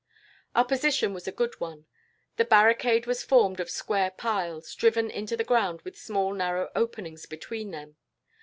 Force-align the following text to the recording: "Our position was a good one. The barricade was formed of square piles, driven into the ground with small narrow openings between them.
"Our 0.55 0.65
position 0.65 1.13
was 1.13 1.27
a 1.27 1.31
good 1.31 1.59
one. 1.59 1.85
The 2.37 2.43
barricade 2.45 3.05
was 3.05 3.21
formed 3.21 3.59
of 3.59 3.69
square 3.69 4.09
piles, 4.09 4.73
driven 4.73 5.11
into 5.11 5.37
the 5.37 5.43
ground 5.43 5.83
with 5.83 5.95
small 5.95 6.33
narrow 6.33 6.69
openings 6.75 7.27
between 7.27 7.69
them. 7.69 7.97